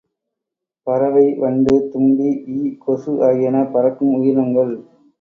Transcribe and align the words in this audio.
பறவை, 0.87 1.25
வண்டு, 1.37 1.75
தும்பி, 1.91 2.29
ஈ, 2.55 2.59
கொசு 2.79 3.13
ஆகியன 3.23 3.65
பறக்கும் 3.71 4.13
உயிரினங்கள். 4.13 4.73